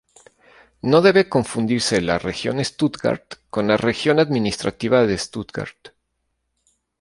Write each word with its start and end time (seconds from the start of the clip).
No 0.81 0.99
debe 1.05 1.27
confundirse 1.29 2.01
la 2.01 2.17
Region 2.17 2.63
Stuttgart 2.65 3.35
con 3.51 3.67
la 3.67 3.77
Región 3.77 4.17
Administrativa 4.19 5.05
de 5.05 5.15
Stuttgart. 5.19 5.89